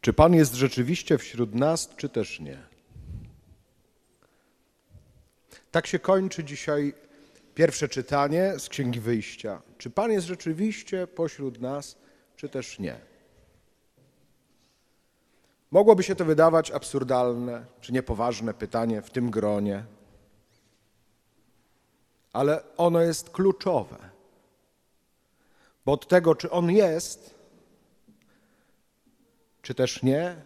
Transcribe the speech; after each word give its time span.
Czy 0.00 0.12
Pan 0.12 0.34
jest 0.34 0.54
rzeczywiście 0.54 1.18
wśród 1.18 1.54
nas, 1.54 1.88
czy 1.96 2.08
też 2.08 2.40
nie? 2.40 2.58
Tak 5.70 5.86
się 5.86 5.98
kończy 5.98 6.44
dzisiaj 6.44 6.94
pierwsze 7.54 7.88
czytanie 7.88 8.54
z 8.58 8.68
Księgi 8.68 9.00
Wyjścia. 9.00 9.62
Czy 9.78 9.90
Pan 9.90 10.12
jest 10.12 10.26
rzeczywiście 10.26 11.06
pośród 11.06 11.60
nas, 11.60 11.96
czy 12.36 12.48
też 12.48 12.78
nie? 12.78 13.00
Mogłoby 15.70 16.02
się 16.02 16.16
to 16.16 16.24
wydawać 16.24 16.70
absurdalne 16.70 17.64
czy 17.80 17.92
niepoważne 17.92 18.54
pytanie 18.54 19.02
w 19.02 19.10
tym 19.10 19.30
gronie, 19.30 19.84
ale 22.32 22.62
ono 22.76 23.00
jest 23.00 23.30
kluczowe. 23.30 23.98
Bo 25.84 25.92
od 25.92 26.08
tego, 26.08 26.34
czy 26.34 26.50
on 26.50 26.70
jest, 26.70 27.39
czy 29.62 29.74
też 29.74 30.02
nie, 30.02 30.36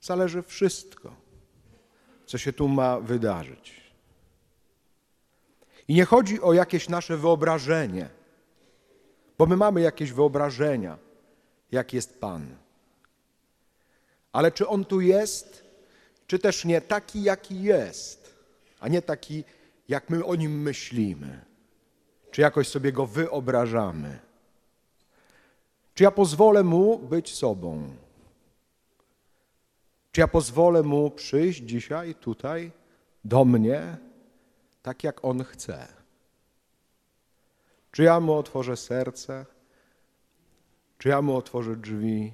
zależy 0.00 0.42
wszystko, 0.42 1.16
co 2.26 2.38
się 2.38 2.52
tu 2.52 2.68
ma 2.68 3.00
wydarzyć. 3.00 3.84
I 5.88 5.94
nie 5.94 6.04
chodzi 6.04 6.40
o 6.40 6.52
jakieś 6.52 6.88
nasze 6.88 7.16
wyobrażenie, 7.16 8.08
bo 9.38 9.46
my 9.46 9.56
mamy 9.56 9.80
jakieś 9.80 10.12
wyobrażenia, 10.12 10.98
jak 11.72 11.92
jest 11.92 12.20
Pan. 12.20 12.56
Ale 14.32 14.52
czy 14.52 14.68
On 14.68 14.84
tu 14.84 15.00
jest, 15.00 15.64
czy 16.26 16.38
też 16.38 16.64
nie 16.64 16.80
taki, 16.80 17.22
jaki 17.22 17.62
jest, 17.62 18.34
a 18.80 18.88
nie 18.88 19.02
taki, 19.02 19.44
jak 19.88 20.10
my 20.10 20.24
o 20.24 20.34
Nim 20.34 20.62
myślimy, 20.62 21.44
czy 22.30 22.40
jakoś 22.40 22.68
sobie 22.68 22.92
Go 22.92 23.06
wyobrażamy. 23.06 24.23
Czy 25.94 26.04
ja 26.04 26.10
pozwolę 26.10 26.62
Mu 26.62 26.98
być 26.98 27.34
sobą? 27.34 27.96
Czy 30.12 30.20
ja 30.20 30.28
pozwolę 30.28 30.82
Mu 30.82 31.10
przyjść 31.10 31.62
dzisiaj 31.62 32.14
tutaj 32.14 32.72
do 33.24 33.44
mnie, 33.44 33.96
tak 34.82 35.04
jak 35.04 35.24
On 35.24 35.44
chce? 35.44 35.88
Czy 37.90 38.02
ja 38.02 38.20
Mu 38.20 38.32
otworzę 38.32 38.76
serce? 38.76 39.46
Czy 40.98 41.08
ja 41.08 41.22
Mu 41.22 41.36
otworzę 41.36 41.76
drzwi? 41.76 42.32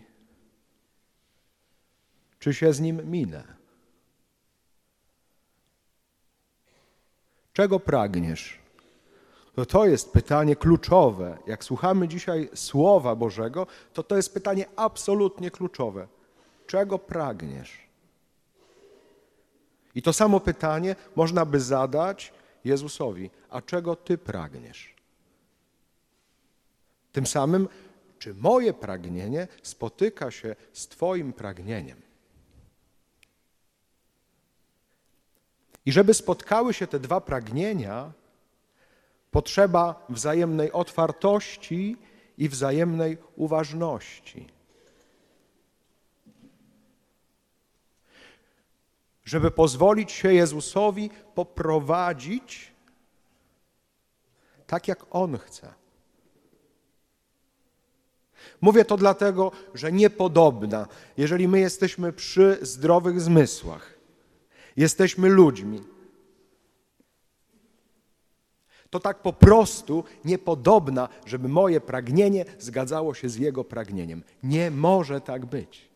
Czy 2.39 2.55
się 2.55 2.73
z 2.73 2.81
Nim 2.81 3.11
minę? 3.11 3.45
Czego 7.53 7.81
pragniesz? 7.81 8.60
No 9.57 9.67
to 9.67 9.87
jest 9.87 10.13
pytanie 10.13 10.57
kluczowe. 10.57 11.39
Jak 11.47 11.65
słuchamy 11.65 12.09
dzisiaj 12.09 12.51
Słowa 12.55 13.17
Bożego, 13.17 13.67
to 13.93 14.03
to 14.03 14.17
jest 14.17 14.35
pytanie 14.35 14.67
absolutnie 14.77 15.51
kluczowe. 15.51 16.09
Czego 16.67 16.99
pragniesz? 16.99 17.79
I 19.95 20.03
to 20.03 20.13
samo 20.13 20.41
pytanie 20.41 20.97
można 21.17 21.45
by 21.45 21.61
zadać 21.61 22.33
Jezusowi. 22.65 23.31
A 23.51 23.63
czego 23.63 23.97
Ty 23.97 24.19
pragniesz? 24.19 24.95
Tym 27.13 27.27
samym, 27.27 27.69
czy 28.19 28.35
moje 28.35 28.73
pragnienie 28.73 29.49
spotyka 29.63 30.31
się 30.31 30.57
z 30.73 30.89
Twoim 30.89 31.33
pragnieniem? 31.33 32.03
I 35.87 35.93
żeby 35.93 36.15
spotkały 36.15 36.75
się 36.75 36.87
te 36.87 37.01
dwa 37.01 37.21
pragnienia, 37.21 38.13
potrzeba 39.31 40.07
wzajemnej 40.09 40.73
otwartości 40.73 41.97
i 42.39 42.49
wzajemnej 42.49 43.19
uważności. 43.37 44.47
Żeby 49.25 49.51
pozwolić 49.51 50.13
się 50.13 50.33
Jezusowi 50.33 51.11
poprowadzić 51.35 52.73
tak, 54.67 54.89
jak 54.89 55.07
On 55.11 55.39
chce. 55.39 55.75
Mówię 58.61 58.85
to 58.85 58.97
dlatego, 58.97 59.53
że 59.75 59.93
niepodobna, 59.93 60.87
jeżeli 61.17 61.49
my 61.49 61.61
jesteśmy 61.61 62.13
przy 62.13 62.59
zdrowych 62.63 63.21
zmysłach, 63.21 63.95
jesteśmy 64.77 65.29
ludźmi, 65.29 65.81
to 68.91 69.01
tak 69.01 69.23
po 69.23 69.33
prostu 69.33 70.05
niepodobna, 70.25 71.09
żeby 71.27 71.49
moje 71.49 71.81
pragnienie 71.81 72.45
zgadzało 72.59 73.15
się 73.15 73.29
z 73.29 73.37
Jego 73.37 73.65
pragnieniem. 73.65 74.23
Nie 74.43 74.71
może 74.71 75.21
tak 75.21 75.47
być. 75.47 75.91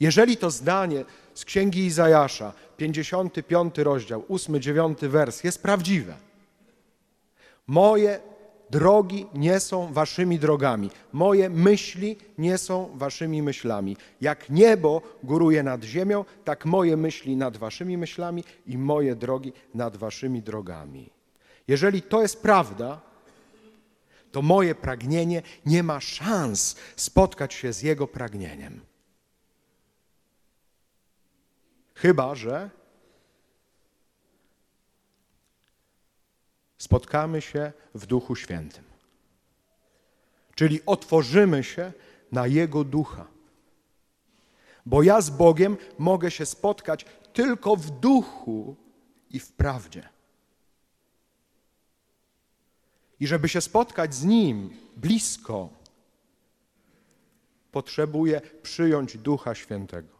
Jeżeli 0.00 0.36
to 0.36 0.50
zdanie 0.50 1.04
z 1.34 1.44
Księgi 1.44 1.86
Izajasza, 1.86 2.52
55 2.76 3.78
rozdział, 3.78 4.22
8-9 4.22 5.08
wers 5.08 5.44
jest 5.44 5.62
prawdziwe, 5.62 6.16
moje 7.66 8.20
drogi 8.70 9.26
nie 9.34 9.60
są 9.60 9.92
waszymi 9.92 10.38
drogami, 10.38 10.90
moje 11.12 11.50
myśli 11.50 12.16
nie 12.38 12.58
są 12.58 12.90
waszymi 12.94 13.42
myślami. 13.42 13.96
Jak 14.20 14.50
niebo 14.50 15.02
góruje 15.22 15.62
nad 15.62 15.84
ziemią, 15.84 16.24
tak 16.44 16.64
moje 16.66 16.96
myśli 16.96 17.36
nad 17.36 17.56
waszymi 17.56 17.96
myślami 17.96 18.44
i 18.66 18.78
moje 18.78 19.16
drogi 19.16 19.52
nad 19.74 19.96
waszymi 19.96 20.42
drogami. 20.42 21.10
Jeżeli 21.68 22.02
to 22.02 22.22
jest 22.22 22.42
prawda, 22.42 23.00
to 24.32 24.42
moje 24.42 24.74
pragnienie 24.74 25.42
nie 25.66 25.82
ma 25.82 26.00
szans 26.00 26.76
spotkać 26.96 27.54
się 27.54 27.72
z 27.72 27.82
Jego 27.82 28.06
pragnieniem. 28.06 28.80
Chyba, 31.94 32.34
że 32.34 32.70
spotkamy 36.80 37.40
się 37.40 37.72
w 37.94 38.06
Duchu 38.06 38.36
Świętym. 38.36 38.84
Czyli 40.54 40.80
otworzymy 40.86 41.64
się 41.64 41.92
na 42.32 42.46
Jego 42.46 42.84
Ducha. 42.84 43.26
Bo 44.86 45.02
ja 45.02 45.20
z 45.20 45.30
Bogiem 45.30 45.76
mogę 45.98 46.30
się 46.30 46.46
spotkać 46.46 47.06
tylko 47.32 47.76
w 47.76 47.90
duchu 47.90 48.76
i 49.30 49.40
w 49.40 49.52
prawdzie. 49.52 50.08
I 53.20 53.26
żeby 53.26 53.48
się 53.48 53.60
spotkać 53.60 54.14
z 54.14 54.24
Nim 54.24 54.70
blisko, 54.96 55.68
potrzebuję 57.72 58.40
przyjąć 58.62 59.18
Ducha 59.18 59.54
Świętego. 59.54 60.19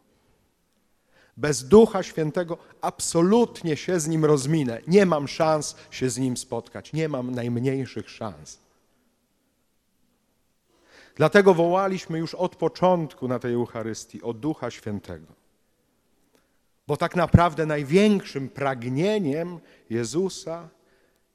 Bez 1.40 1.68
Ducha 1.68 2.02
Świętego 2.02 2.58
absolutnie 2.80 3.76
się 3.76 4.00
z 4.00 4.08
Nim 4.08 4.24
rozminę. 4.24 4.80
Nie 4.86 5.06
mam 5.06 5.28
szans 5.28 5.76
się 5.90 6.10
z 6.10 6.18
Nim 6.18 6.36
spotkać. 6.36 6.92
Nie 6.92 7.08
mam 7.08 7.34
najmniejszych 7.34 8.10
szans. 8.10 8.58
Dlatego 11.16 11.54
wołaliśmy 11.54 12.18
już 12.18 12.34
od 12.34 12.56
początku 12.56 13.28
na 13.28 13.38
tej 13.38 13.54
Eucharystii 13.54 14.22
o 14.22 14.32
Ducha 14.32 14.70
Świętego. 14.70 15.26
Bo 16.86 16.96
tak 16.96 17.16
naprawdę 17.16 17.66
największym 17.66 18.48
pragnieniem 18.48 19.58
Jezusa 19.90 20.68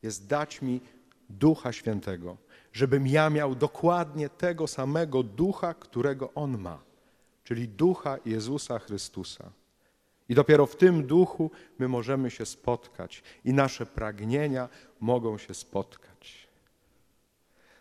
jest 0.03 0.27
dać 0.27 0.61
mi 0.61 0.81
Ducha 1.29 1.73
Świętego, 1.73 2.37
żebym 2.73 3.07
ja 3.07 3.29
miał 3.29 3.55
dokładnie 3.55 4.29
tego 4.29 4.67
samego 4.67 5.23
Ducha, 5.23 5.73
którego 5.73 6.33
On 6.35 6.57
ma, 6.57 6.79
czyli 7.43 7.67
Ducha 7.67 8.17
Jezusa 8.25 8.79
Chrystusa. 8.79 9.51
I 10.29 10.35
dopiero 10.35 10.65
w 10.65 10.75
tym 10.75 11.07
duchu 11.07 11.51
my 11.79 11.87
możemy 11.87 12.31
się 12.31 12.45
spotkać 12.45 13.23
i 13.45 13.53
nasze 13.53 13.85
pragnienia 13.85 14.69
mogą 14.99 15.37
się 15.37 15.53
spotkać. 15.53 16.47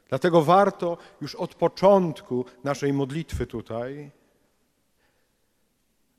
Dlatego 0.09 0.43
warto 0.43 0.99
już 1.21 1.35
od 1.35 1.55
początku 1.55 2.45
naszej 2.65 2.93
modlitwy 2.93 3.47
tutaj, 3.47 4.11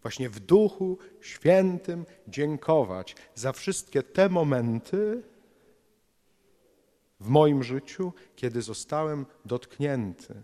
właśnie 0.02 0.30
w 0.30 0.40
duchu 0.40 0.98
świętym, 1.22 2.06
dziękować 2.28 3.16
za 3.36 3.52
wszystkie 3.52 4.04
te 4.04 4.30
momenty 4.30 5.24
w 7.20 7.28
moim 7.28 7.64
życiu, 7.64 8.14
kiedy 8.36 8.62
zostałem 8.62 9.26
dotknięty. 9.46 10.44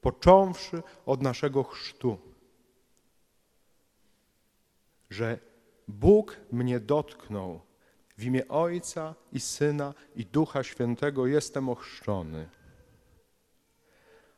Począwszy 0.00 0.82
od 1.06 1.22
naszego 1.22 1.62
chrztu 1.62 2.18
że 5.10 5.38
Bóg 5.88 6.36
mnie 6.52 6.80
dotknął. 6.80 7.60
W 8.18 8.24
imię 8.24 8.48
Ojca 8.48 9.14
i 9.32 9.40
Syna 9.40 9.94
i 10.16 10.26
Ducha 10.26 10.62
Świętego 10.62 11.26
jestem 11.26 11.68
ochrzczony. 11.68 12.48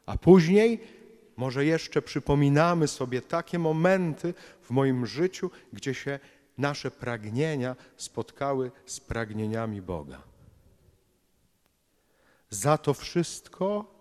A 0.06 0.18
później 0.18 0.80
może 1.36 1.64
jeszcze 1.64 2.02
przypominamy 2.02 2.88
sobie 2.88 3.22
takie 3.22 3.58
momenty 3.58 4.34
w 4.62 4.70
moim 4.70 5.06
życiu, 5.06 5.50
gdzie 5.72 5.94
się 5.94 6.18
nasze 6.58 6.90
pragnienia 6.90 7.76
spotkały 7.96 8.70
z 8.86 9.00
pragnieniami 9.00 9.82
Boga. 9.82 10.22
Za 12.50 12.78
to 12.78 12.94
wszystko 12.94 13.94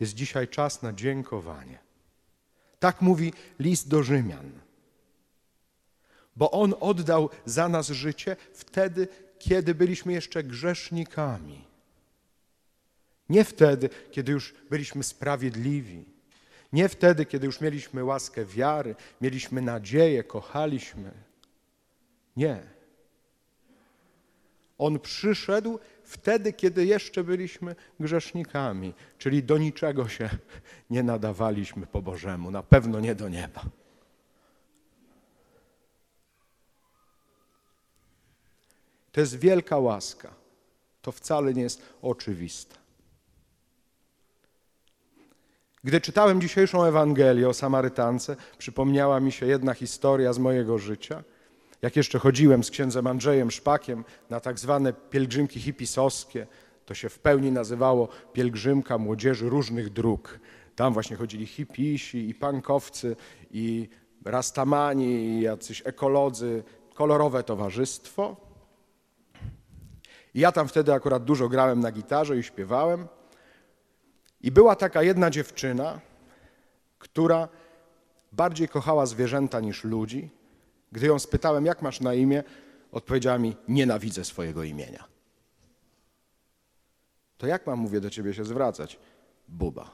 jest 0.00 0.14
dzisiaj 0.14 0.48
czas 0.48 0.82
na 0.82 0.92
dziękowanie. 0.92 1.78
Tak 2.78 3.02
mówi 3.02 3.32
list 3.58 3.88
do 3.88 4.02
Rzymian. 4.02 4.65
Bo 6.36 6.50
On 6.50 6.74
oddał 6.80 7.30
za 7.44 7.68
nas 7.68 7.88
życie 7.88 8.36
wtedy, 8.52 9.08
kiedy 9.38 9.74
byliśmy 9.74 10.12
jeszcze 10.12 10.42
grzesznikami. 10.42 11.64
Nie 13.28 13.44
wtedy, 13.44 13.90
kiedy 14.10 14.32
już 14.32 14.54
byliśmy 14.70 15.02
sprawiedliwi. 15.02 16.04
Nie 16.72 16.88
wtedy, 16.88 17.26
kiedy 17.26 17.46
już 17.46 17.60
mieliśmy 17.60 18.04
łaskę 18.04 18.44
wiary, 18.44 18.94
mieliśmy 19.20 19.62
nadzieję, 19.62 20.24
kochaliśmy. 20.24 21.10
Nie. 22.36 22.62
On 24.78 25.00
przyszedł 25.00 25.78
wtedy, 26.04 26.52
kiedy 26.52 26.86
jeszcze 26.86 27.24
byliśmy 27.24 27.76
grzesznikami, 28.00 28.94
czyli 29.18 29.42
do 29.42 29.58
niczego 29.58 30.08
się 30.08 30.28
nie 30.90 31.02
nadawaliśmy 31.02 31.86
po 31.86 32.02
Bożemu, 32.02 32.50
na 32.50 32.62
pewno 32.62 33.00
nie 33.00 33.14
do 33.14 33.28
nieba. 33.28 33.64
To 39.16 39.20
jest 39.20 39.38
wielka 39.38 39.78
łaska. 39.78 40.34
To 41.02 41.12
wcale 41.12 41.54
nie 41.54 41.62
jest 41.62 41.82
oczywiste. 42.02 42.76
Gdy 45.84 46.00
czytałem 46.00 46.40
dzisiejszą 46.40 46.84
Ewangelię 46.84 47.48
o 47.48 47.54
Samarytance, 47.54 48.36
przypomniała 48.58 49.20
mi 49.20 49.32
się 49.32 49.46
jedna 49.46 49.74
historia 49.74 50.32
z 50.32 50.38
mojego 50.38 50.78
życia. 50.78 51.22
Jak 51.82 51.96
jeszcze 51.96 52.18
chodziłem 52.18 52.64
z 52.64 52.70
księdzem 52.70 53.06
Andrzejem 53.06 53.50
Szpakiem 53.50 54.04
na 54.30 54.40
tak 54.40 54.58
zwane 54.58 54.92
pielgrzymki 54.92 55.60
hipisowskie, 55.60 56.46
to 56.86 56.94
się 56.94 57.08
w 57.08 57.18
pełni 57.18 57.52
nazywało 57.52 58.08
pielgrzymka 58.32 58.98
młodzieży 58.98 59.48
różnych 59.48 59.92
dróg. 59.92 60.38
Tam 60.74 60.92
właśnie 60.92 61.16
chodzili 61.16 61.46
hipisi 61.46 62.28
i 62.28 62.34
pankowcy 62.34 63.16
i 63.50 63.88
rastamani 64.24 65.06
i 65.06 65.40
jacyś 65.40 65.82
ekolodzy, 65.84 66.62
kolorowe 66.94 67.42
towarzystwo. 67.42 68.45
Ja 70.36 70.52
tam 70.52 70.68
wtedy 70.68 70.92
akurat 70.92 71.24
dużo 71.24 71.48
grałem 71.48 71.80
na 71.80 71.92
gitarze 71.92 72.38
i 72.38 72.42
śpiewałem. 72.42 73.08
I 74.40 74.50
była 74.50 74.76
taka 74.76 75.02
jedna 75.02 75.30
dziewczyna, 75.30 76.00
która 76.98 77.48
bardziej 78.32 78.68
kochała 78.68 79.06
zwierzęta 79.06 79.60
niż 79.60 79.84
ludzi. 79.84 80.30
Gdy 80.92 81.06
ją 81.06 81.18
spytałem, 81.18 81.66
jak 81.66 81.82
masz 81.82 82.00
na 82.00 82.14
imię, 82.14 82.44
odpowiedziała 82.92 83.38
mi: 83.38 83.56
Nienawidzę 83.68 84.24
swojego 84.24 84.64
imienia. 84.64 85.04
To 87.38 87.46
jak 87.46 87.66
mam, 87.66 87.78
mówię, 87.78 88.00
do 88.00 88.10
ciebie 88.10 88.34
się 88.34 88.44
zwracać? 88.44 88.98
Buba. 89.48 89.90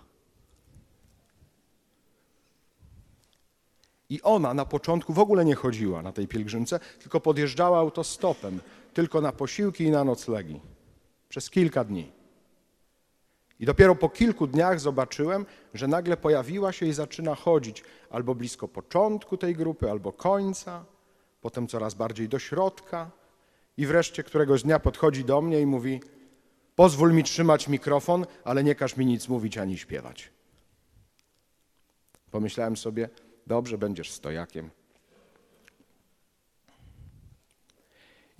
I 4.08 4.22
ona 4.22 4.54
na 4.54 4.64
początku 4.64 5.12
w 5.12 5.18
ogóle 5.18 5.44
nie 5.44 5.54
chodziła 5.54 6.02
na 6.02 6.12
tej 6.12 6.28
pielgrzymce, 6.28 6.80
tylko 6.98 7.20
podjeżdżała 7.20 7.78
autostopem, 7.78 8.60
tylko 8.94 9.20
na 9.20 9.32
posiłki 9.32 9.84
i 9.84 9.90
na 9.90 10.04
noclegi. 10.04 10.60
Przez 11.28 11.50
kilka 11.50 11.84
dni. 11.84 12.12
I 13.60 13.66
dopiero 13.66 13.94
po 13.94 14.08
kilku 14.08 14.46
dniach 14.46 14.80
zobaczyłem, 14.80 15.46
że 15.74 15.88
nagle 15.88 16.16
pojawiła 16.16 16.72
się 16.72 16.86
i 16.86 16.92
zaczyna 16.92 17.34
chodzić 17.34 17.84
albo 18.10 18.34
blisko 18.34 18.68
początku 18.68 19.36
tej 19.36 19.54
grupy, 19.54 19.90
albo 19.90 20.12
końca, 20.12 20.84
potem 21.40 21.66
coraz 21.66 21.94
bardziej 21.94 22.28
do 22.28 22.38
środka. 22.38 23.10
I 23.76 23.86
wreszcie 23.86 24.22
któregoś 24.22 24.62
dnia 24.62 24.78
podchodzi 24.78 25.24
do 25.24 25.40
mnie 25.40 25.60
i 25.60 25.66
mówi: 25.66 26.00
Pozwól 26.76 27.12
mi 27.12 27.24
trzymać 27.24 27.68
mikrofon, 27.68 28.26
ale 28.44 28.64
nie 28.64 28.74
każ 28.74 28.96
mi 28.96 29.06
nic 29.06 29.28
mówić 29.28 29.58
ani 29.58 29.78
śpiewać. 29.78 30.30
Pomyślałem 32.30 32.76
sobie: 32.76 33.08
Dobrze, 33.46 33.78
będziesz 33.78 34.10
stojakiem. 34.10 34.70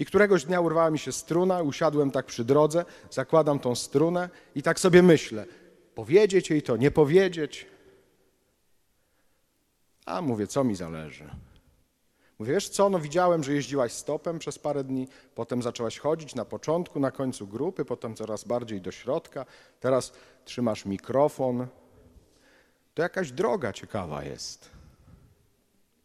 I 0.02 0.04
któregoś 0.04 0.44
dnia 0.44 0.60
urwała 0.60 0.90
mi 0.90 0.98
się 0.98 1.12
struna, 1.12 1.62
usiadłem 1.62 2.10
tak 2.10 2.26
przy 2.26 2.44
drodze, 2.44 2.84
zakładam 3.10 3.58
tą 3.58 3.74
strunę 3.74 4.28
i 4.54 4.62
tak 4.62 4.80
sobie 4.80 5.02
myślę, 5.02 5.46
powiedzieć 5.94 6.50
jej 6.50 6.62
to, 6.62 6.76
nie 6.76 6.90
powiedzieć. 6.90 7.66
A 10.06 10.22
mówię, 10.22 10.46
co 10.46 10.64
mi 10.64 10.76
zależy. 10.76 11.30
Mówię, 12.38 12.52
wiesz 12.52 12.68
co, 12.68 12.90
no 12.90 12.98
widziałem, 12.98 13.44
że 13.44 13.52
jeździłaś 13.52 13.92
stopem 13.92 14.38
przez 14.38 14.58
parę 14.58 14.84
dni, 14.84 15.08
potem 15.34 15.62
zaczęłaś 15.62 15.98
chodzić 15.98 16.34
na 16.34 16.44
początku, 16.44 17.00
na 17.00 17.10
końcu 17.10 17.46
grupy, 17.46 17.84
potem 17.84 18.14
coraz 18.14 18.44
bardziej 18.44 18.80
do 18.80 18.92
środka, 18.92 19.46
teraz 19.80 20.12
trzymasz 20.44 20.84
mikrofon. 20.84 21.66
To 22.94 23.02
jakaś 23.02 23.32
droga 23.32 23.72
ciekawa 23.72 24.24
jest. 24.24 24.70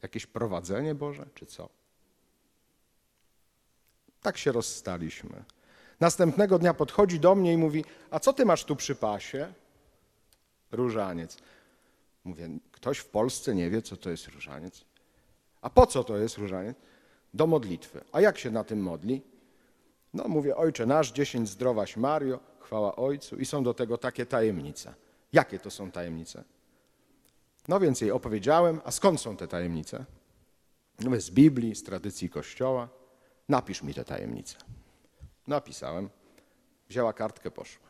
Jakieś 0.01 0.25
prowadzenie 0.25 0.95
Boże, 0.95 1.25
czy 1.35 1.45
co? 1.45 1.69
Tak 4.27 4.37
się 4.37 4.51
rozstaliśmy. 4.51 5.43
Następnego 5.99 6.59
dnia 6.59 6.73
podchodzi 6.73 7.19
do 7.19 7.35
mnie 7.35 7.53
i 7.53 7.57
mówi: 7.57 7.85
A 8.11 8.19
co 8.19 8.33
ty 8.33 8.45
masz 8.45 8.63
tu 8.63 8.75
przy 8.75 8.95
pasie? 8.95 9.53
Różaniec. 10.71 11.37
Mówię: 12.23 12.49
Ktoś 12.71 12.97
w 12.97 13.05
Polsce 13.05 13.55
nie 13.55 13.69
wie, 13.69 13.81
co 13.81 13.97
to 13.97 14.09
jest 14.09 14.27
różaniec. 14.27 14.85
A 15.61 15.69
po 15.69 15.87
co 15.87 16.03
to 16.03 16.17
jest 16.17 16.37
różaniec? 16.37 16.77
Do 17.33 17.47
modlitwy. 17.47 18.03
A 18.11 18.21
jak 18.21 18.37
się 18.37 18.51
na 18.51 18.63
tym 18.63 18.81
modli? 18.81 19.21
No, 20.13 20.27
mówię: 20.27 20.55
Ojcze 20.55 20.85
nasz, 20.85 21.11
dziesięć 21.11 21.49
zdrowaś 21.49 21.97
Mario, 21.97 22.39
chwała 22.59 22.95
Ojcu, 22.95 23.35
i 23.35 23.45
są 23.45 23.63
do 23.63 23.73
tego 23.73 23.97
takie 23.97 24.25
tajemnice. 24.25 24.93
Jakie 25.33 25.59
to 25.59 25.71
są 25.71 25.91
tajemnice? 25.91 26.43
No 27.67 27.79
więc 27.79 28.01
jej 28.01 28.11
opowiedziałem, 28.11 28.81
a 28.85 28.91
skąd 28.91 29.21
są 29.21 29.37
te 29.37 29.47
tajemnice? 29.47 30.05
No, 30.99 31.21
z 31.21 31.29
Biblii, 31.29 31.75
z 31.75 31.83
tradycji 31.83 32.29
Kościoła. 32.29 32.97
Napisz 33.49 33.83
mi 33.83 33.93
te 33.93 34.03
tajemnice. 34.03 34.55
Napisałem. 35.47 36.09
Wzięła 36.89 37.13
kartkę, 37.13 37.51
poszła. 37.51 37.87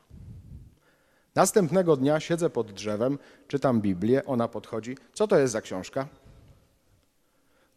Następnego 1.36 1.98
dnia 1.98 2.20
siedzę 2.20 2.50
pod 2.50 2.72
drzewem, 2.72 3.20
czytam 3.48 3.82
Biblię, 3.82 4.26
ona 4.26 4.48
podchodzi. 4.48 4.98
Co 5.14 5.28
to 5.28 5.40
jest 5.40 5.54
za 5.54 5.62
książka? 5.62 6.08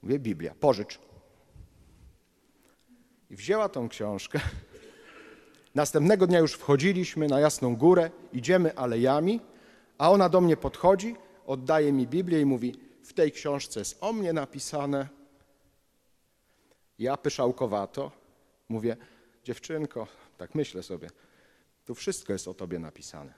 Mówię, 0.03 0.19
Biblia, 0.19 0.55
pożycz. 0.61 0.99
I 3.31 3.37
wzięła 3.37 3.69
tą 3.69 3.89
książkę. 3.89 4.41
Następnego 5.75 6.27
dnia 6.27 6.39
już 6.39 6.53
wchodziliśmy 6.53 7.29
na 7.29 7.41
Jasną 7.41 7.77
Górę, 7.77 8.11
idziemy 8.33 8.77
alejami, 8.77 9.41
a 9.99 10.11
ona 10.11 10.29
do 10.29 10.41
mnie 10.41 10.57
podchodzi, 10.57 11.17
oddaje 11.47 11.93
mi 11.93 12.07
Biblię 12.07 12.41
i 12.41 12.45
mówi, 12.45 12.75
w 13.03 13.13
tej 13.13 13.33
książce 13.33 13.81
jest 13.81 13.99
o 14.01 14.13
mnie 14.13 14.33
napisane, 14.33 15.09
ja 17.01 17.17
pyszałkowato 17.17 18.13
mówię, 18.69 18.97
dziewczynko, 19.45 20.07
tak 20.39 20.55
myślę 20.55 20.83
sobie, 20.83 21.11
tu 21.85 21.95
wszystko 21.95 22.33
jest 22.33 22.49
o 22.49 22.55
tobie 22.55 22.79
napisane. 22.79 23.35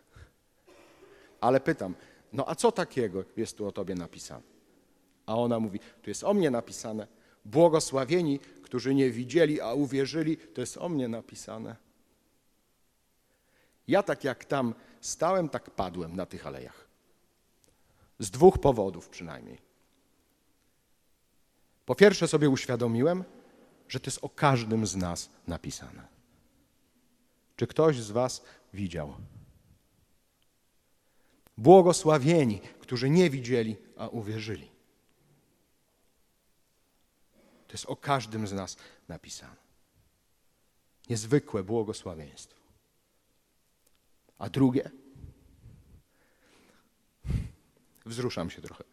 Ale 1.40 1.60
pytam, 1.60 1.94
no 2.32 2.48
a 2.48 2.54
co 2.54 2.72
takiego 2.72 3.24
jest 3.36 3.56
tu 3.56 3.66
o 3.66 3.72
tobie 3.72 3.94
napisane? 3.94 4.42
A 5.26 5.36
ona 5.36 5.60
mówi, 5.60 5.78
tu 6.02 6.10
jest 6.10 6.24
o 6.24 6.34
mnie 6.34 6.50
napisane, 6.50 7.06
błogosławieni, 7.44 8.38
którzy 8.38 8.94
nie 8.94 9.10
widzieli, 9.10 9.60
a 9.60 9.72
uwierzyli, 9.72 10.36
to 10.36 10.60
jest 10.60 10.76
o 10.76 10.88
mnie 10.88 11.08
napisane. 11.08 11.76
Ja 13.88 14.02
tak 14.02 14.24
jak 14.24 14.44
tam 14.44 14.74
stałem, 15.00 15.48
tak 15.48 15.70
padłem 15.70 16.16
na 16.16 16.26
tych 16.26 16.46
alejach. 16.46 16.86
Z 18.18 18.30
dwóch 18.30 18.58
powodów 18.58 19.08
przynajmniej. 19.08 19.58
Po 21.86 21.94
pierwsze 21.94 22.28
sobie 22.28 22.50
uświadomiłem, 22.50 23.24
że 23.92 24.00
to 24.00 24.10
jest 24.10 24.24
o 24.24 24.28
każdym 24.28 24.86
z 24.86 24.96
nas 24.96 25.30
napisane. 25.46 26.08
Czy 27.56 27.66
ktoś 27.66 28.00
z 28.00 28.10
Was 28.10 28.42
widział? 28.74 29.16
Błogosławieni, 31.56 32.60
którzy 32.80 33.10
nie 33.10 33.30
widzieli, 33.30 33.76
a 33.96 34.08
uwierzyli. 34.08 34.70
To 37.66 37.72
jest 37.72 37.86
o 37.86 37.96
każdym 37.96 38.46
z 38.46 38.52
nas 38.52 38.76
napisane. 39.08 39.56
Niezwykłe 41.08 41.62
błogosławieństwo. 41.62 42.60
A 44.38 44.48
drugie? 44.48 44.90
Wzruszam 48.06 48.50
się 48.50 48.62
trochę. 48.62 48.84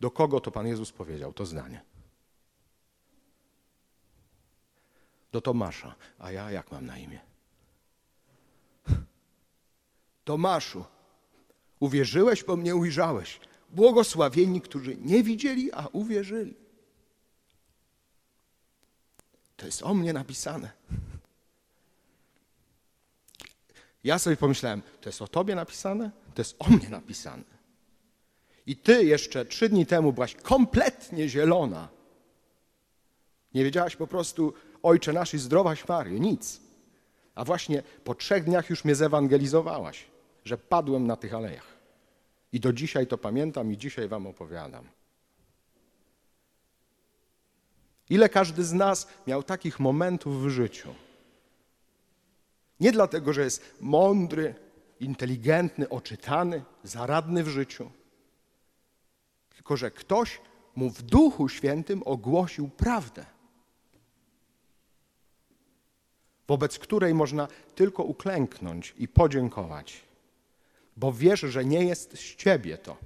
Do 0.00 0.10
kogo 0.10 0.40
to 0.40 0.50
Pan 0.50 0.66
Jezus 0.66 0.92
powiedział 0.92 1.32
to 1.32 1.46
zdanie? 1.46 1.82
Do 5.32 5.40
Tomasza. 5.40 5.94
A 6.18 6.32
ja 6.32 6.50
jak 6.50 6.72
mam 6.72 6.86
na 6.86 6.98
imię? 6.98 7.20
Tomaszu, 10.24 10.84
uwierzyłeś, 11.80 12.44
bo 12.44 12.56
mnie 12.56 12.76
ujrzałeś. 12.76 13.40
Błogosławieni, 13.70 14.60
którzy 14.60 14.96
nie 14.96 15.22
widzieli, 15.22 15.72
a 15.72 15.86
uwierzyli. 15.86 16.54
To 19.56 19.66
jest 19.66 19.82
o 19.82 19.94
mnie 19.94 20.12
napisane. 20.12 20.70
Ja 24.04 24.18
sobie 24.18 24.36
pomyślałem, 24.36 24.82
to 25.00 25.08
jest 25.08 25.22
o 25.22 25.28
tobie 25.28 25.54
napisane? 25.54 26.10
To 26.34 26.40
jest 26.40 26.56
o 26.58 26.68
mnie 26.68 26.88
napisane. 26.88 27.57
I 28.68 28.76
ty 28.76 29.04
jeszcze 29.04 29.44
trzy 29.44 29.68
dni 29.68 29.86
temu 29.86 30.12
byłaś 30.12 30.34
kompletnie 30.34 31.28
zielona. 31.28 31.88
Nie 33.54 33.64
wiedziałaś 33.64 33.96
po 33.96 34.06
prostu, 34.06 34.52
Ojcze 34.82 35.12
nasz 35.12 35.34
i 35.34 35.38
zdrowaś 35.38 35.88
Maryjo, 35.88 36.18
nic. 36.18 36.60
A 37.34 37.44
właśnie 37.44 37.82
po 38.04 38.14
trzech 38.14 38.44
dniach 38.44 38.70
już 38.70 38.84
mnie 38.84 38.94
zewangelizowałaś, 38.94 40.04
że 40.44 40.58
padłem 40.58 41.06
na 41.06 41.16
tych 41.16 41.34
alejach. 41.34 41.66
I 42.52 42.60
do 42.60 42.72
dzisiaj 42.72 43.06
to 43.06 43.18
pamiętam 43.18 43.72
i 43.72 43.76
dzisiaj 43.76 44.08
wam 44.08 44.26
opowiadam. 44.26 44.84
Ile 48.10 48.28
każdy 48.28 48.64
z 48.64 48.72
nas 48.72 49.08
miał 49.26 49.42
takich 49.42 49.80
momentów 49.80 50.44
w 50.44 50.48
życiu? 50.48 50.94
Nie 52.80 52.92
dlatego, 52.92 53.32
że 53.32 53.44
jest 53.44 53.74
mądry, 53.80 54.54
inteligentny, 55.00 55.88
oczytany, 55.88 56.64
zaradny 56.82 57.44
w 57.44 57.48
życiu, 57.48 57.90
tylko 59.58 59.76
że 59.76 59.90
ktoś 59.90 60.40
mu 60.74 60.90
w 60.90 61.02
Duchu 61.02 61.48
Świętym 61.48 62.02
ogłosił 62.04 62.68
prawdę, 62.68 63.26
wobec 66.48 66.78
której 66.78 67.14
można 67.14 67.48
tylko 67.74 68.02
uklęknąć 68.02 68.94
i 68.98 69.08
podziękować, 69.08 70.02
bo 70.96 71.12
wiesz, 71.12 71.40
że 71.40 71.64
nie 71.64 71.84
jest 71.84 72.12
z 72.12 72.36
ciebie 72.36 72.78
to. 72.78 72.96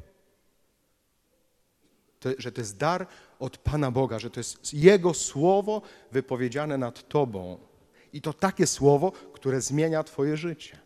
to 2.21 2.29
że 2.39 2.53
to 2.53 2.61
jest 2.61 2.77
dar 2.77 3.07
od 3.39 3.59
Pana 3.59 3.91
Boga, 3.91 4.19
że 4.19 4.31
to 4.31 4.41
jest 4.41 4.75
Jego 4.75 5.15
słowo 5.15 5.83
wypowiedziane 6.11 6.79
nad 6.79 7.09
Tobą. 7.09 7.59
I 8.13 8.21
to 8.21 8.33
takie 8.33 8.67
słowo, 8.67 9.13
które 9.13 9.61
zmienia 9.61 10.05
Twoje 10.05 10.37
życie. 10.37 10.82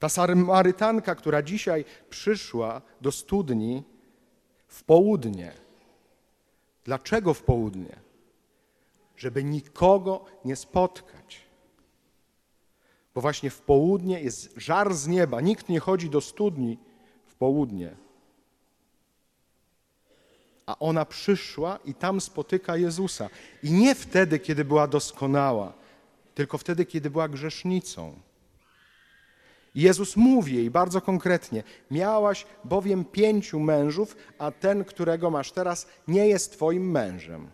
Ta 0.00 0.08
Samarytanka, 0.08 1.14
która 1.14 1.42
dzisiaj 1.42 1.84
przyszła 2.10 2.82
do 3.00 3.12
studni 3.12 3.82
w 4.68 4.84
południe. 4.84 5.52
Dlaczego 6.84 7.34
w 7.34 7.42
południe? 7.42 7.96
Żeby 9.16 9.44
nikogo 9.44 10.24
nie 10.44 10.56
spotkać. 10.56 11.40
Bo 13.14 13.20
właśnie 13.20 13.50
w 13.50 13.60
południe 13.60 14.20
jest 14.20 14.52
żar 14.56 14.94
z 14.94 15.06
nieba. 15.06 15.40
Nikt 15.40 15.68
nie 15.68 15.80
chodzi 15.80 16.10
do 16.10 16.20
studni 16.20 16.78
w 17.26 17.34
południe. 17.34 17.96
A 20.66 20.78
ona 20.78 21.04
przyszła 21.04 21.78
i 21.84 21.94
tam 21.94 22.20
spotyka 22.20 22.76
Jezusa. 22.76 23.28
I 23.62 23.72
nie 23.72 23.94
wtedy, 23.94 24.38
kiedy 24.38 24.64
była 24.64 24.86
doskonała, 24.86 25.72
tylko 26.34 26.58
wtedy, 26.58 26.84
kiedy 26.84 27.10
była 27.10 27.28
grzesznicą. 27.28 28.29
Jezus 29.74 30.16
mówi 30.16 30.56
jej 30.56 30.70
bardzo 30.70 31.00
konkretnie: 31.00 31.62
Miałaś 31.90 32.46
bowiem 32.64 33.04
pięciu 33.04 33.60
mężów, 33.60 34.16
a 34.38 34.50
ten, 34.50 34.84
którego 34.84 35.30
masz 35.30 35.52
teraz, 35.52 35.86
nie 36.08 36.28
jest 36.28 36.52
Twoim 36.52 36.90
mężem. 36.90 37.48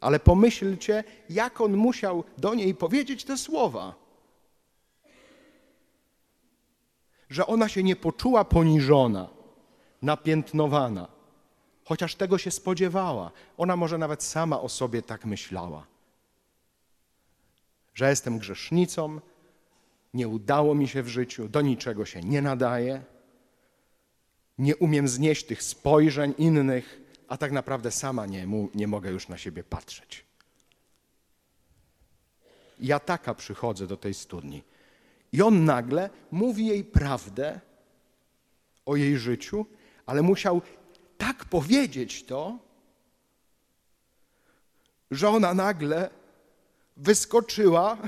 Ale 0.00 0.20
pomyślcie, 0.20 1.04
jak 1.30 1.60
on 1.60 1.76
musiał 1.76 2.24
do 2.38 2.54
niej 2.54 2.74
powiedzieć 2.74 3.24
te 3.24 3.36
słowa. 3.36 3.94
Że 7.30 7.46
ona 7.46 7.68
się 7.68 7.82
nie 7.82 7.96
poczuła 7.96 8.44
poniżona, 8.44 9.28
napiętnowana, 10.02 11.08
chociaż 11.84 12.14
tego 12.14 12.38
się 12.38 12.50
spodziewała. 12.50 13.30
Ona 13.56 13.76
może 13.76 13.98
nawet 13.98 14.22
sama 14.22 14.60
o 14.60 14.68
sobie 14.68 15.02
tak 15.02 15.24
myślała. 15.24 15.86
Że 17.94 18.10
jestem 18.10 18.38
grzesznicą, 18.38 19.20
nie 20.14 20.28
udało 20.28 20.74
mi 20.74 20.88
się 20.88 21.02
w 21.02 21.08
życiu, 21.08 21.48
do 21.48 21.60
niczego 21.60 22.06
się 22.06 22.20
nie 22.20 22.42
nadaje, 22.42 23.02
nie 24.58 24.76
umiem 24.76 25.08
znieść 25.08 25.46
tych 25.46 25.62
spojrzeń 25.62 26.34
innych, 26.38 27.00
a 27.28 27.36
tak 27.36 27.52
naprawdę 27.52 27.90
sama 27.90 28.26
nie, 28.26 28.46
nie 28.74 28.86
mogę 28.86 29.10
już 29.10 29.28
na 29.28 29.38
siebie 29.38 29.64
patrzeć. 29.64 30.24
Ja 32.80 33.00
taka 33.00 33.34
przychodzę 33.34 33.86
do 33.86 33.96
tej 33.96 34.14
studni. 34.14 34.62
I 35.32 35.42
on 35.42 35.64
nagle 35.64 36.10
mówi 36.30 36.66
jej 36.66 36.84
prawdę 36.84 37.60
o 38.86 38.96
jej 38.96 39.18
życiu, 39.18 39.66
ale 40.06 40.22
musiał 40.22 40.62
tak 41.18 41.44
powiedzieć 41.44 42.24
to, 42.24 42.58
że 45.10 45.28
ona 45.28 45.54
nagle 45.54 46.10
wyskoczyła 46.96 47.98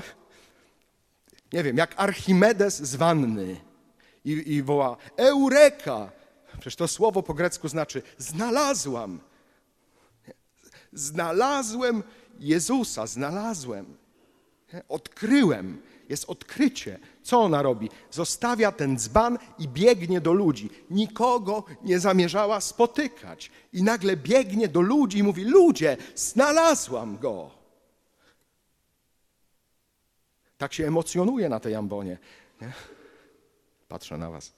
nie 1.53 1.63
wiem, 1.63 1.77
jak 1.77 1.93
Archimedes 1.97 2.81
z 2.81 2.95
wanny 2.95 3.61
i, 4.25 4.31
i 4.31 4.63
woła 4.63 4.97
Eureka! 5.17 6.11
Przecież 6.51 6.75
to 6.75 6.87
słowo 6.87 7.23
po 7.23 7.33
grecku 7.33 7.67
znaczy 7.67 8.01
znalazłam. 8.17 9.19
Znalazłem 10.93 12.03
Jezusa, 12.39 13.07
znalazłem. 13.07 13.97
Odkryłem. 14.89 15.81
Jest 16.09 16.25
odkrycie. 16.29 16.99
Co 17.23 17.41
ona 17.41 17.61
robi? 17.61 17.89
Zostawia 18.11 18.71
ten 18.71 18.97
dzban 18.99 19.37
i 19.59 19.67
biegnie 19.67 20.21
do 20.21 20.33
ludzi. 20.33 20.69
Nikogo 20.89 21.63
nie 21.83 21.99
zamierzała 21.99 22.61
spotykać. 22.61 23.51
I 23.73 23.83
nagle 23.83 24.17
biegnie 24.17 24.67
do 24.67 24.81
ludzi 24.81 25.17
i 25.17 25.23
mówi: 25.23 25.43
Ludzie, 25.43 25.97
znalazłam 26.15 27.17
go. 27.17 27.60
Tak 30.61 30.73
się 30.73 30.87
emocjonuje 30.87 31.49
na 31.49 31.59
tej 31.59 31.75
ambonie. 31.75 32.17
Nie? 32.61 32.73
Patrzę 33.87 34.17
na 34.17 34.31
was. 34.31 34.53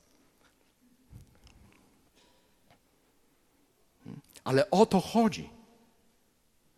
Ale 4.43 4.69
o 4.69 4.85
to 4.85 4.99
chodzi. 4.99 5.49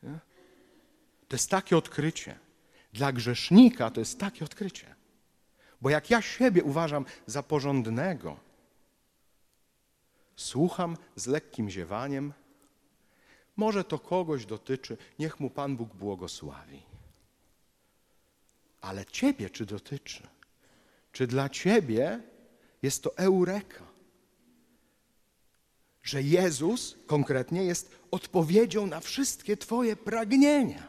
Nie? 0.04 0.20
To 1.28 1.36
jest 1.36 1.50
takie 1.50 1.78
odkrycie. 1.78 2.40
Dla 2.94 3.12
grzesznika 3.12 3.92
to 3.92 4.00
jest 4.00 4.20
takie 4.20 4.46
odkrycie. 4.46 4.96
Bo 5.82 5.90
jak 5.90 6.10
ja 6.10 6.22
siebie 6.22 6.64
uważam 6.64 7.06
za 7.26 7.44
porządnego, 7.44 8.38
słucham 10.36 10.98
z 11.16 11.28
lekkim 11.28 11.70
ziewaniem, 11.70 12.34
może 13.56 13.84
to 13.84 14.00
kogoś 14.00 14.46
dotyczy, 14.46 14.98
niech 15.20 15.40
mu 15.40 15.50
Pan 15.50 15.78
Bóg 15.78 15.94
błogosławi 15.94 16.95
ale 18.86 19.06
Ciebie 19.06 19.50
czy 19.50 19.66
dotyczy? 19.66 20.28
Czy 21.12 21.28
dla 21.28 21.50
Ciebie 21.50 22.22
jest 22.82 23.04
to 23.04 23.18
eureka? 23.18 23.84
Że 26.04 26.22
Jezus 26.22 26.96
konkretnie 27.08 27.64
jest 27.64 27.96
odpowiedzią 28.12 28.88
na 28.88 29.00
wszystkie 29.00 29.58
Twoje 29.58 29.96
pragnienia. 29.96 30.88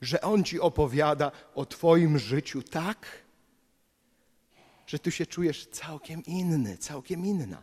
Że 0.00 0.20
On 0.20 0.44
Ci 0.44 0.60
opowiada 0.60 1.32
o 1.54 1.66
Twoim 1.66 2.18
życiu 2.18 2.62
tak, 2.62 3.06
że 4.86 4.98
Ty 4.98 5.10
się 5.10 5.26
czujesz 5.26 5.66
całkiem 5.66 6.24
inny, 6.24 6.78
całkiem 6.78 7.26
inna. 7.26 7.62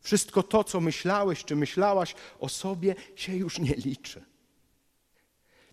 Wszystko 0.00 0.42
to, 0.42 0.64
co 0.64 0.80
myślałeś 0.80 1.44
czy 1.44 1.56
myślałaś 1.56 2.14
o 2.40 2.48
sobie, 2.48 2.94
się 3.16 3.36
już 3.36 3.58
nie 3.58 3.74
liczy. 3.74 4.33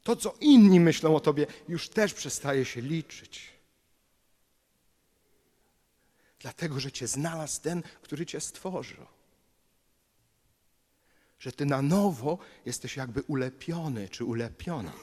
To, 0.04 0.16
co 0.16 0.36
inni 0.40 0.80
myślą 0.80 1.16
o 1.16 1.20
tobie, 1.20 1.48
już 1.68 1.90
też 1.90 2.14
przestaje 2.14 2.66
się 2.66 2.82
liczyć. 2.82 3.54
Dlatego, 6.40 6.80
że 6.80 6.92
cię 6.92 7.08
znalazł 7.08 7.62
ten, 7.62 7.84
który 8.02 8.26
cię 8.26 8.42
stworzył. 8.42 9.06
Że 11.40 11.52
ty 11.52 11.66
na 11.66 11.82
nowo 11.82 12.38
jesteś 12.66 12.98
jakby 12.98 13.22
ulepiony 13.22 14.10
czy 14.10 14.26
ulepiona. 14.26 14.94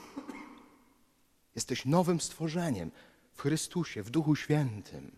Jesteś 1.54 1.84
nowym 1.84 2.20
stworzeniem 2.20 2.90
w 3.34 3.42
Chrystusie, 3.42 4.02
w 4.02 4.10
Duchu 4.10 4.36
Świętym, 4.36 5.16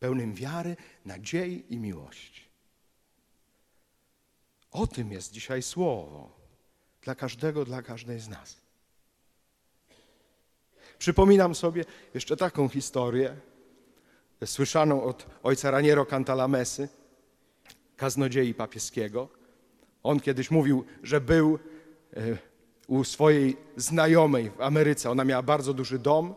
pełnym 0.00 0.34
wiary, 0.34 0.76
nadziei 1.04 1.64
i 1.68 1.78
miłości. 1.78 2.42
O 4.70 4.86
tym 4.86 5.12
jest 5.12 5.32
dzisiaj 5.32 5.62
słowo 5.62 6.38
dla 7.02 7.14
każdego, 7.14 7.64
dla 7.64 7.82
każdej 7.82 8.20
z 8.20 8.28
nas. 8.28 8.67
Przypominam 10.98 11.54
sobie 11.54 11.84
jeszcze 12.14 12.36
taką 12.36 12.68
historię, 12.68 13.36
słyszaną 14.44 15.02
od 15.02 15.26
ojca 15.42 15.70
Raniero 15.70 16.06
Cantalamesy, 16.06 16.88
kaznodziei 17.96 18.54
papieskiego. 18.54 19.28
On 20.02 20.20
kiedyś 20.20 20.50
mówił, 20.50 20.84
że 21.02 21.20
był 21.20 21.58
e, 22.16 22.20
u 22.86 23.04
swojej 23.04 23.56
znajomej 23.76 24.50
w 24.50 24.60
Ameryce. 24.60 25.10
Ona 25.10 25.24
miała 25.24 25.42
bardzo 25.42 25.74
duży 25.74 25.98
dom 25.98 26.34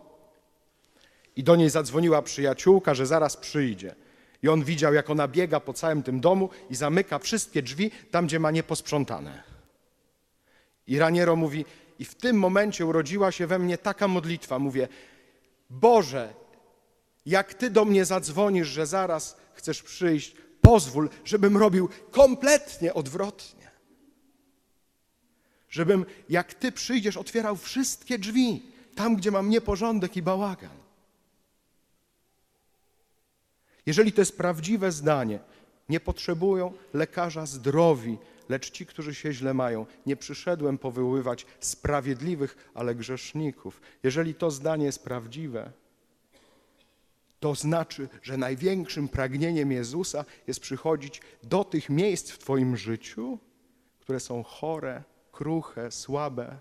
i 1.35 1.43
do 1.43 1.55
niej 1.55 1.69
zadzwoniła 1.69 2.21
przyjaciółka, 2.21 2.93
że 2.93 3.05
zaraz 3.05 3.37
przyjdzie. 3.37 3.95
I 4.43 4.49
on 4.49 4.63
widział, 4.63 4.93
jak 4.93 5.09
ona 5.09 5.27
biega 5.27 5.59
po 5.59 5.73
całym 5.73 6.03
tym 6.03 6.19
domu 6.19 6.49
i 6.69 6.75
zamyka 6.75 7.19
wszystkie 7.19 7.61
drzwi 7.61 7.91
tam, 8.11 8.27
gdzie 8.27 8.39
ma 8.39 8.51
nieposprzątane. 8.51 9.43
I 10.87 10.99
Raniero 10.99 11.35
mówi, 11.35 11.65
I 12.01 12.05
w 12.05 12.15
tym 12.15 12.39
momencie 12.39 12.85
urodziła 12.85 13.31
się 13.31 13.47
we 13.47 13.59
mnie 13.59 13.77
taka 13.77 14.07
modlitwa. 14.07 14.59
Mówię, 14.59 14.87
Boże, 15.69 16.33
jak 17.25 17.53
Ty 17.53 17.69
do 17.69 17.85
mnie 17.85 18.05
zadzwonisz, 18.05 18.67
że 18.67 18.85
zaraz 18.85 19.37
chcesz 19.53 19.83
przyjść, 19.83 20.35
pozwól, 20.61 21.09
żebym 21.25 21.57
robił 21.57 21.89
kompletnie 22.11 22.93
odwrotnie. 22.93 23.71
Żebym, 25.69 26.05
jak 26.29 26.53
Ty 26.53 26.71
przyjdziesz, 26.71 27.17
otwierał 27.17 27.55
wszystkie 27.55 28.19
drzwi, 28.19 28.63
tam, 28.95 29.15
gdzie 29.15 29.31
mam 29.31 29.49
nieporządek 29.49 30.17
i 30.17 30.21
bałagan. 30.21 30.77
Jeżeli 33.85 34.13
to 34.13 34.21
jest 34.21 34.37
prawdziwe 34.37 34.91
zdanie, 34.91 35.39
nie 35.89 35.99
potrzebują 35.99 36.73
lekarza 36.93 37.45
zdrowi, 37.45 38.17
lecz 38.49 38.71
ci, 38.71 38.85
którzy 38.85 39.15
się 39.15 39.33
źle 39.33 39.53
mają. 39.53 39.85
Nie 40.05 40.15
przyszedłem 40.15 40.77
powoływać 40.77 41.45
sprawiedliwych, 41.59 42.71
ale 42.73 42.95
grzeszników. 42.95 43.81
Jeżeli 44.03 44.35
to 44.35 44.51
zdanie 44.51 44.85
jest 44.85 45.03
prawdziwe, 45.03 45.71
to 47.39 47.55
znaczy, 47.55 48.09
że 48.21 48.37
największym 48.37 49.07
pragnieniem 49.09 49.71
Jezusa 49.71 50.25
jest 50.47 50.59
przychodzić 50.59 51.21
do 51.43 51.63
tych 51.63 51.89
miejsc 51.89 52.31
w 52.31 52.37
Twoim 52.37 52.77
życiu, 52.77 53.39
które 53.99 54.19
są 54.19 54.43
chore, 54.43 55.03
kruche, 55.31 55.91
słabe, 55.91 56.59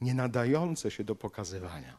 nie 0.00 0.14
nadające 0.14 0.90
się 0.90 1.04
do 1.04 1.14
pokazywania. 1.14 1.98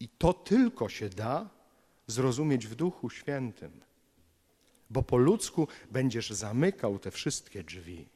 I 0.00 0.08
to 0.08 0.32
tylko 0.32 0.88
się 0.88 1.08
da 1.08 1.55
zrozumieć 2.06 2.66
w 2.66 2.74
Duchu 2.74 3.10
Świętym, 3.10 3.80
bo 4.90 5.02
po 5.02 5.16
ludzku 5.16 5.68
będziesz 5.90 6.30
zamykał 6.30 6.98
te 6.98 7.10
wszystkie 7.10 7.62
drzwi. 7.62 8.08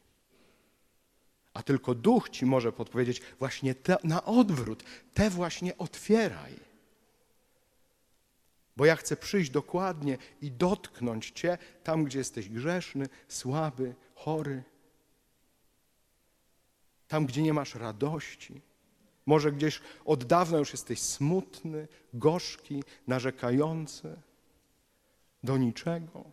A 1.54 1.62
tylko 1.62 1.94
Duch 1.94 2.28
ci 2.28 2.46
może 2.46 2.72
podpowiedzieć 2.72 3.22
właśnie 3.38 3.74
te, 3.74 3.96
na 4.04 4.24
odwrót, 4.24 4.84
te 5.14 5.30
właśnie 5.30 5.78
otwieraj. 5.78 6.54
Bo 8.76 8.84
ja 8.84 8.96
chcę 8.96 9.16
przyjść 9.16 9.50
dokładnie 9.50 10.18
i 10.42 10.50
dotknąć 10.50 11.30
Cię 11.30 11.58
tam, 11.84 12.04
gdzie 12.04 12.18
jesteś 12.18 12.48
grzeszny, 12.48 13.08
słaby, 13.28 13.94
chory, 14.14 14.62
tam, 17.08 17.26
gdzie 17.26 17.42
nie 17.42 17.52
masz 17.52 17.74
radości. 17.74 18.60
Może 19.30 19.52
gdzieś 19.52 19.80
od 20.04 20.24
dawna 20.24 20.58
już 20.58 20.72
jesteś 20.72 21.02
smutny, 21.02 21.88
gorzki, 22.14 22.82
narzekający, 23.06 24.16
do 25.42 25.56
niczego. 25.56 26.24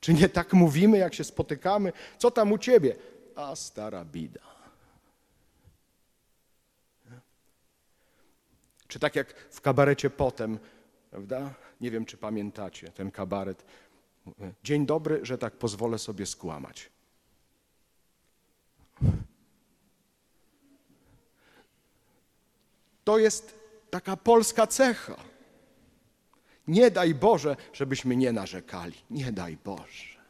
Czy 0.00 0.14
nie 0.14 0.28
tak 0.28 0.52
mówimy, 0.52 0.98
jak 0.98 1.14
się 1.14 1.24
spotykamy? 1.24 1.92
Co 2.18 2.30
tam 2.30 2.52
u 2.52 2.58
ciebie? 2.58 2.96
A 3.36 3.56
stara 3.56 4.04
bida. 4.04 4.40
Czy 8.88 8.98
tak 8.98 9.16
jak 9.16 9.34
w 9.34 9.60
kabarecie 9.60 10.10
potem, 10.10 10.58
prawda? 11.10 11.54
Nie 11.80 11.90
wiem, 11.90 12.04
czy 12.04 12.16
pamiętacie 12.16 12.92
ten 12.92 13.10
kabaret. 13.10 13.64
Dzień 14.64 14.86
dobry, 14.86 15.20
że 15.22 15.38
tak 15.38 15.52
pozwolę 15.52 15.98
sobie 15.98 16.26
skłamać. 16.26 16.90
To 23.10 23.18
jest 23.18 23.54
taka 23.90 24.16
polska 24.16 24.66
cecha. 24.66 25.16
Nie 26.68 26.90
daj 26.90 27.14
Boże, 27.14 27.56
żebyśmy 27.72 28.16
nie 28.16 28.32
narzekali. 28.32 28.94
Nie 29.10 29.32
daj 29.32 29.56
Boże. 29.64 30.20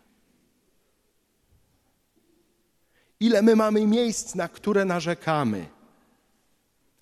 Ile 3.21 3.43
my 3.43 3.57
mamy 3.57 3.87
miejsc, 3.87 4.35
na 4.35 4.49
które 4.49 4.85
narzekamy? 4.85 5.69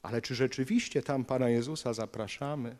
Ale 0.02 0.22
czy 0.22 0.34
rzeczywiście 0.34 1.02
tam 1.02 1.24
Pana 1.24 1.48
Jezusa 1.48 1.94
zapraszamy? 1.94 2.76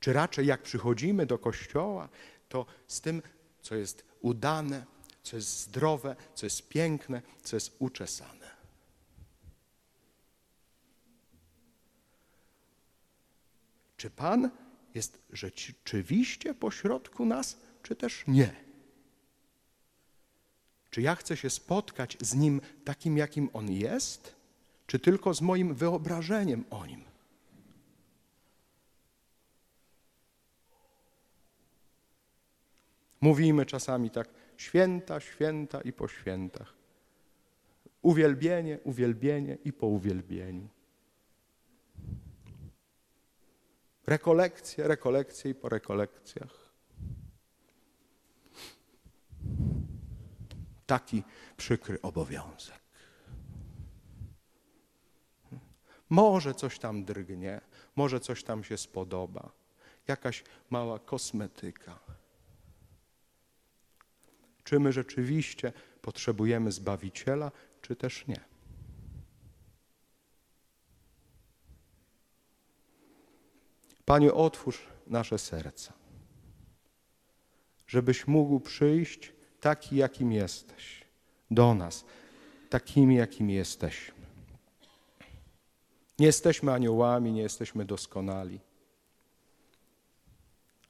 Czy 0.00 0.12
raczej 0.12 0.46
jak 0.46 0.62
przychodzimy 0.62 1.26
do 1.26 1.38
kościoła, 1.38 2.08
to 2.48 2.66
z 2.86 3.00
tym, 3.00 3.22
co 3.62 3.74
jest 3.74 4.04
udane, 4.20 4.84
co 5.22 5.36
jest 5.36 5.60
zdrowe, 5.60 6.16
co 6.34 6.46
jest 6.46 6.68
piękne, 6.68 7.22
co 7.42 7.56
jest 7.56 7.76
uczesane? 7.78 8.37
Czy 13.98 14.10
Pan 14.10 14.50
jest 14.94 15.22
rzeczywiście 15.32 16.54
pośrodku 16.54 17.24
nas, 17.24 17.60
czy 17.82 17.96
też 17.96 18.24
nie? 18.26 18.54
Czy 20.90 21.02
ja 21.02 21.14
chcę 21.14 21.36
się 21.36 21.50
spotkać 21.50 22.16
z 22.20 22.34
Nim 22.34 22.60
takim, 22.84 23.16
jakim 23.16 23.50
On 23.52 23.70
jest, 23.70 24.34
czy 24.86 24.98
tylko 24.98 25.34
z 25.34 25.40
moim 25.40 25.74
wyobrażeniem 25.74 26.64
o 26.70 26.86
Nim? 26.86 27.04
Mówimy 33.20 33.66
czasami 33.66 34.10
tak, 34.10 34.28
święta, 34.56 35.20
święta 35.20 35.80
i 35.80 35.92
po 35.92 36.08
świętach. 36.08 36.74
Uwielbienie, 38.02 38.78
uwielbienie 38.84 39.58
i 39.64 39.72
po 39.72 39.86
uwielbieniu. 39.86 40.68
Rekolekcje, 44.08 44.88
rekolekcje 44.88 45.50
i 45.50 45.54
po 45.54 45.68
rekolekcjach. 45.68 46.72
Taki 50.86 51.22
przykry 51.56 52.02
obowiązek. 52.02 52.80
Może 56.10 56.54
coś 56.54 56.78
tam 56.78 57.04
drgnie, 57.04 57.60
może 57.96 58.20
coś 58.20 58.44
tam 58.44 58.64
się 58.64 58.76
spodoba, 58.78 59.52
jakaś 60.06 60.44
mała 60.70 60.98
kosmetyka. 60.98 61.98
Czy 64.64 64.80
my 64.80 64.92
rzeczywiście 64.92 65.72
potrzebujemy 66.02 66.72
Zbawiciela, 66.72 67.52
czy 67.82 67.96
też 67.96 68.26
nie? 68.26 68.40
Panie, 74.08 74.34
otwórz 74.34 74.86
nasze 75.06 75.38
serca, 75.38 75.92
żebyś 77.86 78.26
mógł 78.26 78.60
przyjść 78.60 79.32
taki, 79.60 79.96
jakim 79.96 80.32
jesteś, 80.32 81.04
do 81.50 81.74
nas, 81.74 82.04
takimi, 82.70 83.16
jakimi 83.16 83.54
jesteśmy. 83.54 84.14
Nie 86.18 86.26
jesteśmy 86.26 86.72
aniołami, 86.72 87.32
nie 87.32 87.42
jesteśmy 87.42 87.84
doskonali, 87.84 88.60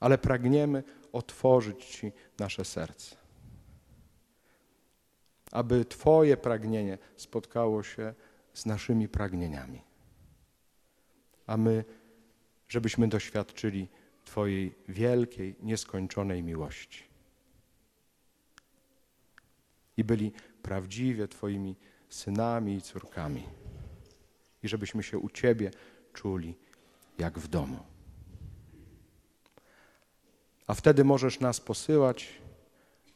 ale 0.01 0.19
pragniemy 0.19 0.83
otworzyć 1.13 1.85
Ci 1.85 2.13
nasze 2.39 2.65
serce, 2.65 3.17
aby 5.53 5.85
Twoje 5.85 6.37
pragnienie 6.37 6.99
spotkało 7.17 7.83
się 7.83 8.15
z 8.55 8.67
naszymi 8.67 9.09
pragnieniami, 9.09 9.83
a 11.47 11.57
my 11.57 11.85
żebyśmy 12.69 13.09
doświadczyli 13.09 13.89
Twojej 14.25 14.75
wielkiej, 14.89 15.57
nieskończonej 15.63 16.43
miłości 16.43 17.09
i 19.99 20.05
byli 20.05 20.33
prawdziwie 20.63 21.29
Twoimi 21.29 21.77
synami 22.09 22.75
i 22.75 22.83
córkami, 22.83 23.45
i 24.63 24.69
żebyśmy 24.69 25.03
się 25.03 25.19
u 25.19 25.31
Ciebie 25.31 25.71
czuli 26.13 26.55
jak 27.19 27.39
w 27.39 27.49
domu. 27.49 27.79
A 30.67 30.75
wtedy 30.75 31.05
możesz 31.05 31.41
nas 31.41 31.61
posyłać 31.61 32.29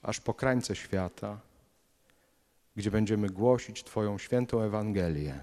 aż 0.03 0.21
po 0.21 0.35
krańce 0.35 0.77
świata, 0.77 1.41
gdzie 2.77 2.91
będziemy 2.91 3.31
głosić 3.31 3.85
Twoją 3.85 4.19
świętą 4.19 4.63
Ewangelię. 4.63 5.41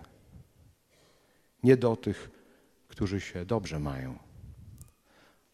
Nie 1.64 1.78
do 1.78 1.96
tych, 1.96 2.30
którzy 2.90 3.22
się 3.22 3.46
dobrze 3.46 3.80
mają, 3.80 4.20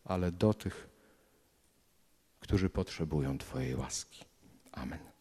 ale 0.04 0.32
do 0.32 0.54
tych, 0.54 0.90
którzy 2.40 2.70
potrzebują 2.70 3.38
Twojej 3.38 3.76
łaski. 3.76 4.26
Amen. 4.72 5.15